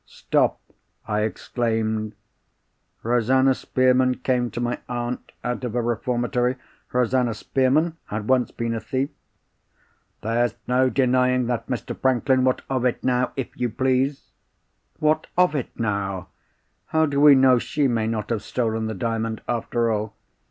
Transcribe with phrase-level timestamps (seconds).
[0.07, 0.59] "Stop!"
[1.07, 2.13] I exclaimed.
[3.03, 6.55] "Rosanna Spearman came to my aunt out of a reformatory?
[6.91, 9.11] Rosanna Spearman had once been a thief?"
[10.23, 11.95] "There's no denying that, Mr.
[11.95, 12.43] Franklin.
[12.43, 14.31] What of it now, if you please?"
[14.97, 16.29] "What of it now?
[16.87, 20.15] How do we know she may not have stolen the Diamond after all?